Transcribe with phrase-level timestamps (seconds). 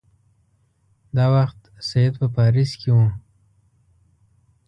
[1.15, 3.07] دا وخت سید په پاریس کې وو.